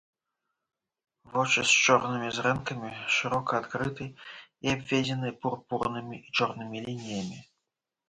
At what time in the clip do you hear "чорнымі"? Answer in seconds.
1.83-2.29, 6.37-6.77